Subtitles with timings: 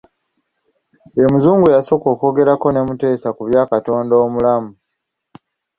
[1.17, 4.71] Ye Muzungu eyasooka okwogerako ne Mutesa ku bya Katonda Omulamu.